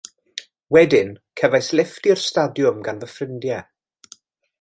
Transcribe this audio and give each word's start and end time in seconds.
Wedyn, 0.75 1.11
cefais 1.41 1.69
lifft 1.79 2.09
i'r 2.13 2.21
stadiwm 2.23 2.81
gan 2.89 3.05
fy 3.05 3.11
ffrindiau. 3.17 3.61